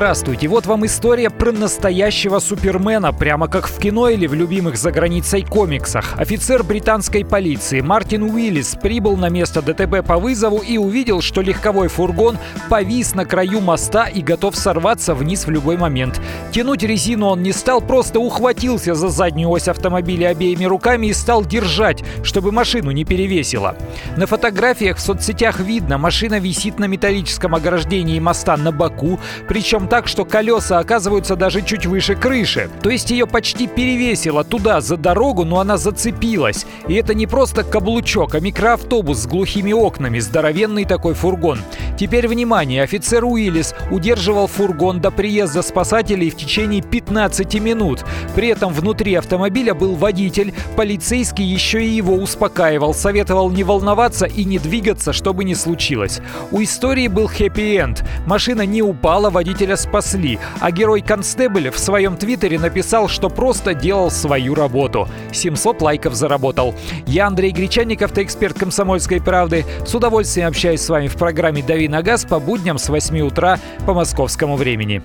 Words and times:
Здравствуйте, 0.00 0.48
вот 0.48 0.64
вам 0.64 0.86
история 0.86 1.28
про 1.28 1.52
настоящего 1.52 2.38
супермена, 2.38 3.12
прямо 3.12 3.48
как 3.48 3.68
в 3.68 3.78
кино 3.78 4.08
или 4.08 4.26
в 4.26 4.32
любимых 4.32 4.78
за 4.78 4.92
границей 4.92 5.42
комиксах. 5.42 6.14
Офицер 6.16 6.62
британской 6.62 7.22
полиции 7.22 7.82
Мартин 7.82 8.22
Уиллис 8.22 8.76
прибыл 8.80 9.18
на 9.18 9.28
место 9.28 9.60
ДТП 9.60 10.02
по 10.02 10.16
вызову 10.16 10.60
и 10.60 10.78
увидел, 10.78 11.20
что 11.20 11.42
легковой 11.42 11.88
фургон 11.88 12.38
повис 12.70 13.14
на 13.14 13.26
краю 13.26 13.60
моста 13.60 14.06
и 14.06 14.22
готов 14.22 14.56
сорваться 14.56 15.14
вниз 15.14 15.44
в 15.44 15.50
любой 15.50 15.76
момент. 15.76 16.18
Тянуть 16.50 16.82
резину 16.82 17.26
он 17.26 17.42
не 17.42 17.52
стал, 17.52 17.82
просто 17.82 18.20
ухватился 18.20 18.94
за 18.94 19.10
заднюю 19.10 19.50
ось 19.50 19.68
автомобиля 19.68 20.28
обеими 20.28 20.64
руками 20.64 21.08
и 21.08 21.12
стал 21.12 21.44
держать, 21.44 22.02
чтобы 22.22 22.52
машину 22.52 22.90
не 22.90 23.04
перевесило. 23.04 23.76
На 24.16 24.26
фотографиях 24.26 24.96
в 24.96 25.00
соцсетях 25.00 25.60
видно, 25.60 25.98
машина 25.98 26.38
висит 26.38 26.78
на 26.78 26.86
металлическом 26.86 27.54
ограждении 27.54 28.18
моста 28.18 28.56
на 28.56 28.72
боку, 28.72 29.20
причем 29.46 29.89
так, 29.90 30.06
что 30.06 30.24
колеса 30.24 30.78
оказываются 30.78 31.34
даже 31.34 31.62
чуть 31.62 31.84
выше 31.84 32.14
крыши. 32.14 32.70
То 32.80 32.90
есть 32.90 33.10
ее 33.10 33.26
почти 33.26 33.66
перевесило 33.66 34.44
туда, 34.44 34.80
за 34.80 34.96
дорогу, 34.96 35.44
но 35.44 35.58
она 35.58 35.76
зацепилась. 35.76 36.64
И 36.86 36.94
это 36.94 37.12
не 37.12 37.26
просто 37.26 37.64
каблучок, 37.64 38.36
а 38.36 38.40
микроавтобус 38.40 39.18
с 39.18 39.26
глухими 39.26 39.72
окнами, 39.72 40.20
здоровенный 40.20 40.84
такой 40.84 41.14
фургон. 41.14 41.58
Теперь 42.00 42.28
внимание, 42.28 42.82
офицер 42.82 43.26
Уиллис 43.26 43.74
удерживал 43.90 44.46
фургон 44.46 45.02
до 45.02 45.10
приезда 45.10 45.60
спасателей 45.60 46.30
в 46.30 46.34
течение 46.34 46.80
15 46.80 47.60
минут. 47.60 48.06
При 48.34 48.48
этом 48.48 48.72
внутри 48.72 49.16
автомобиля 49.16 49.74
был 49.74 49.96
водитель, 49.96 50.54
полицейский 50.76 51.44
еще 51.44 51.84
и 51.84 51.90
его 51.90 52.14
успокаивал, 52.14 52.94
советовал 52.94 53.50
не 53.50 53.64
волноваться 53.64 54.24
и 54.24 54.44
не 54.44 54.58
двигаться, 54.58 55.12
чтобы 55.12 55.44
не 55.44 55.54
случилось. 55.54 56.22
У 56.50 56.62
истории 56.62 57.06
был 57.06 57.26
хэппи-энд. 57.26 58.02
Машина 58.24 58.64
не 58.64 58.80
упала, 58.80 59.28
водителя 59.28 59.76
спасли, 59.76 60.38
а 60.58 60.70
герой 60.70 61.02
Констебль 61.02 61.68
в 61.68 61.78
своем 61.78 62.16
твиттере 62.16 62.58
написал, 62.58 63.08
что 63.08 63.28
просто 63.28 63.74
делал 63.74 64.10
свою 64.10 64.54
работу. 64.54 65.06
700 65.32 65.82
лайков 65.82 66.14
заработал. 66.14 66.74
Я 67.06 67.26
Андрей 67.26 67.50
Гречанников, 67.50 68.12
ты 68.12 68.22
эксперт 68.22 68.58
«Комсомольской 68.58 69.20
правды». 69.20 69.66
С 69.84 69.94
удовольствием 69.94 70.48
общаюсь 70.48 70.80
с 70.80 70.88
вами 70.88 71.06
в 71.06 71.16
программе 71.16 71.62
«Дави 71.62 71.89
на 71.90 72.02
газ» 72.02 72.24
по 72.24 72.40
будням 72.40 72.78
с 72.78 72.88
8 72.88 73.20
утра 73.20 73.58
по 73.84 73.92
московскому 73.92 74.56
времени. 74.56 75.02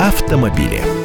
Автомобили. 0.00 1.01